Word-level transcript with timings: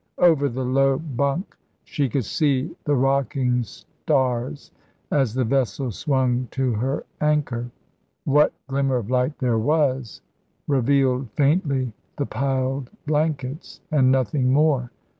Over 0.17 0.49
the 0.49 0.65
low 0.65 0.97
bunk 0.97 1.55
she 1.83 2.09
could 2.09 2.25
see 2.25 2.75
the 2.85 2.95
rocking 2.95 3.61
stars 3.61 4.71
as 5.11 5.35
the 5.35 5.43
vessel 5.43 5.91
swung 5.91 6.47
to 6.49 6.71
her 6.73 7.05
anchor. 7.21 7.69
What 8.25 8.51
glimmer 8.65 8.95
of 8.95 9.11
light 9.11 9.37
there 9.37 9.59
was 9.59 10.23
revealed 10.67 11.29
faintly 11.33 11.93
the 12.17 12.25
piled 12.25 12.89
blankets, 13.05 13.79
and 13.91 14.11
nothing 14.11 14.51
more. 14.51 14.89